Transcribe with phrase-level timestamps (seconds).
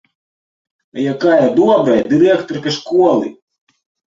[0.95, 3.35] А якая добрая дырэктарка школы!